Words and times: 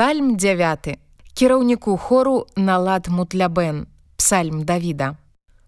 Псальм 0.00 0.36
9 0.36 0.98
кіраўніку 1.34 1.96
хору 1.96 2.46
налад 2.56 3.08
мутлябен 3.08 3.86
псальм 4.16 4.64
Давіда. 4.64 5.16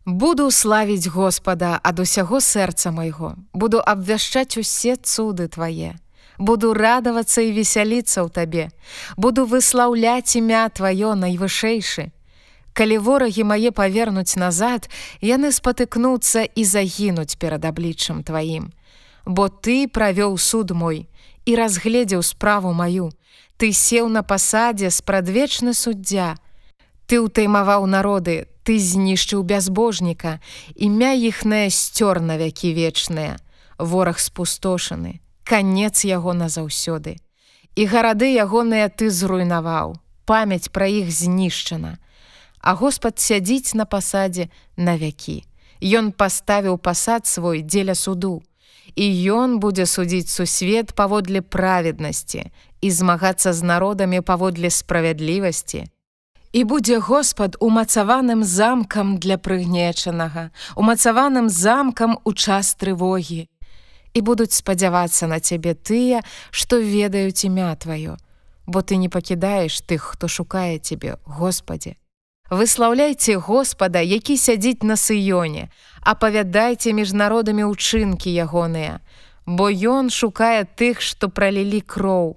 Буду 0.06 0.50
славіць 0.50 1.06
Господа 1.06 1.80
ад 1.82 2.00
усяго 2.00 2.40
сэрца 2.40 2.88
майго. 2.96 3.36
Буду 3.52 3.82
абвяшчаць 3.84 4.56
усе 4.56 4.96
цуды 4.96 5.52
твае. 5.52 6.00
Буду 6.38 6.72
радавацца 6.72 7.44
і 7.44 7.52
весяліцца 7.52 8.24
ў 8.24 8.32
табе. 8.32 8.64
Буду 9.20 9.44
выслаўляць 9.44 10.32
імя 10.40 10.64
тваё 10.72 11.12
найвышэйшы. 11.12 12.08
Калі 12.72 12.96
ворагі 13.04 13.44
мае 13.44 13.68
павернуць 13.68 14.40
назад 14.40 14.88
яны 15.20 15.52
спатыкнуцца 15.52 16.48
і 16.48 16.64
загінуць 16.64 17.36
перад 17.36 17.68
абліччам 17.68 18.24
тваім. 18.24 18.72
Бо 19.28 19.52
ты 19.52 19.92
правёў 19.92 20.40
суд 20.40 20.72
мой 20.72 21.04
і 21.44 21.52
разгледзеў 21.52 22.24
справу 22.24 22.72
маю 22.72 23.12
ты 23.62 23.70
сеў 23.70 24.08
на 24.10 24.26
пасадзе 24.26 24.90
спрадвечны 24.90 25.70
суддзя 25.70 26.34
ты 27.06 27.22
ўтаймаваў 27.22 27.86
народы 27.86 28.50
ты 28.66 28.78
знішчыў 28.78 29.42
бязбожніка. 29.46 30.40
Імя 30.74 31.12
іхнае 31.14 31.70
сцёр 31.70 32.18
на 32.18 32.38
вякі 32.38 32.72
вечныя. 32.74 33.38
Вораг 33.78 34.18
спустошаны 34.18 35.20
канец 35.44 36.02
яго 36.08 36.34
назаўсёды. 36.34 37.18
І 37.76 37.82
гарады 37.86 38.30
ягоныя 38.34 38.88
ты 38.88 39.10
зруйнаваў 39.10 39.94
памяць 40.26 40.70
пра 40.74 40.86
іх 40.86 41.10
знішчана. 41.10 41.98
А 42.58 42.74
Господ 42.74 43.18
сядзіць 43.18 43.74
на 43.74 43.84
пасадзе 43.84 44.50
на 44.76 44.96
вякі. 44.96 45.46
Ён 45.82 46.10
паставіў 46.10 46.78
пасад 46.78 47.26
свой 47.26 47.62
дзеля 47.62 47.94
суду 47.94 48.42
і 48.96 49.06
ён 49.32 49.58
будзе 49.58 49.86
судзіць 49.86 50.30
сусвет 50.30 50.92
паводле 50.92 51.40
праведнасці 51.40 52.50
і 52.80 52.90
змагацца 52.90 53.52
з 53.52 53.62
народамі 53.62 54.20
паводле 54.20 54.70
справядлівасці 54.70 55.86
І 56.52 56.64
будзе 56.64 56.98
Господ 56.98 57.56
умацаваным 57.60 58.44
замкам 58.44 59.16
для 59.16 59.38
прыгнечанага, 59.38 60.50
умацаваным 60.76 61.48
замкам 61.48 62.18
у 62.24 62.32
час 62.36 62.76
трывогі. 62.76 63.48
І 64.12 64.20
будуць 64.20 64.52
спадзявацца 64.52 65.26
на 65.32 65.40
цябе 65.40 65.72
тыя, 65.72 66.20
што 66.52 66.76
ведаюць 66.76 67.48
імя 67.48 67.72
тваё, 67.80 68.20
бо 68.68 68.84
ты 68.84 69.00
не 69.00 69.08
пакідаеш 69.08 69.80
тых, 69.80 70.12
хто 70.12 70.28
шукае 70.28 70.76
цябе, 70.76 71.16
Господі. 71.24 71.96
Выслаўляйце 72.52 73.40
Господа, 73.40 74.00
які 74.04 74.36
сядзіць 74.36 74.84
на 74.84 75.00
сыёне, 75.00 75.72
апавядайце 76.04 76.92
між 76.92 77.16
народамі 77.16 77.64
ўчынкі 77.72 78.28
ягоныя, 78.28 79.00
Бо 79.46 79.72
ён 79.72 80.12
шукае 80.12 80.68
тых, 80.76 81.00
што 81.00 81.32
пралілі 81.32 81.80
кроў, 81.80 82.36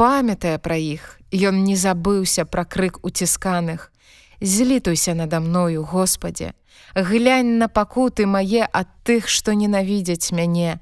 памятае 0.00 0.56
пра 0.58 0.80
іх, 0.80 1.20
Ён 1.30 1.62
не 1.62 1.76
забыўся 1.76 2.44
пра 2.44 2.64
крык 2.64 3.04
уцісканых. 3.04 3.92
Злітуйся 4.40 5.14
надо 5.14 5.40
мною, 5.40 5.84
Господе, 5.84 6.54
Глянь 6.94 7.58
на 7.58 7.68
пакуты 7.68 8.26
мае 8.26 8.64
ад 8.64 8.88
тых, 9.04 9.28
што 9.28 9.52
ненавідзяць 9.52 10.32
мяне. 10.32 10.80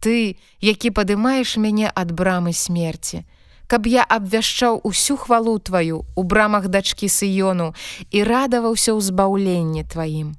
Ты, 0.00 0.38
які 0.60 0.94
падымаеш 0.94 1.56
мяне 1.58 1.90
ад 1.94 2.12
брамы 2.14 2.52
смерці, 2.54 3.26
каб 3.72 3.86
я 3.88 4.04
абвяшчаў 4.04 4.82
усю 4.84 5.16
хвалу 5.16 5.56
тваю 5.58 6.04
у 6.12 6.22
брамах 6.28 6.68
дачкі 6.68 7.08
сыёну 7.08 7.72
і 8.12 8.20
радаваўся 8.28 8.92
ў 8.92 9.00
збаўленні 9.00 9.84
тваім. 9.88 10.36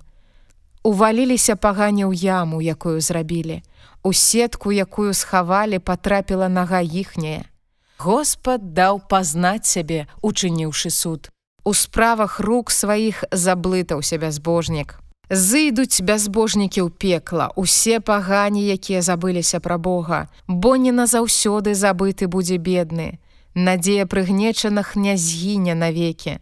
Уваліліся 0.86 1.56
пагані 1.58 2.06
ў 2.06 2.14
яму, 2.14 2.62
якую 2.62 3.02
зрабілі. 3.02 3.66
У 4.06 4.14
сетку, 4.14 4.70
якую 4.70 5.18
схавалі, 5.18 5.82
патрапіла 5.82 6.46
нага 6.46 6.86
іхняя. 6.86 7.50
Господ 7.98 8.78
даў 8.78 9.02
пазнаць 9.10 9.66
сябе, 9.66 10.06
учыніўшы 10.22 10.94
суд. 10.94 11.34
У 11.66 11.74
справах 11.74 12.38
рук 12.38 12.70
сваіх 12.70 13.26
заблытаўся 13.34 14.22
бязбожнік. 14.22 15.00
Зыйдуць 15.34 16.06
бязбожнікі 16.06 16.86
ў 16.86 16.94
пекла, 16.94 17.50
усе 17.58 17.98
пагані, 17.98 18.62
якія 18.62 19.02
забыліся 19.02 19.58
пра 19.58 19.82
Бога, 19.82 20.30
бо 20.46 20.78
не 20.78 20.94
назаўсёды 20.94 21.74
забыты 21.74 22.30
будзе 22.30 22.62
бедны. 22.62 23.23
Надзея 23.56 24.06
прыгнечаных 24.06 24.96
не 24.96 25.18
згіне 25.18 25.76
навекі. 25.76 26.40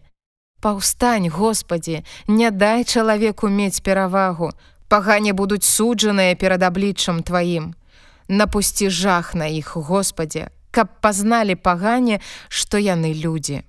Паўстань, 0.61 1.29
Господі, 1.29 2.03
не 2.27 2.51
дай 2.51 2.83
чалавеку 2.83 3.49
мець 3.49 3.79
перавагу, 3.79 4.51
Пагане 4.91 5.31
будуць 5.31 5.63
суджаныя 5.63 6.35
перад 6.35 6.63
абліччам 6.67 7.23
тваім. 7.23 7.71
Напусці 8.27 8.89
жах 8.89 9.31
на 9.35 9.47
іх, 9.47 9.77
Господі, 9.77 10.47
каб 10.71 10.87
пазналі 10.99 11.55
пагане, 11.55 12.19
што 12.49 12.75
яны 12.75 13.13
людзі. 13.15 13.63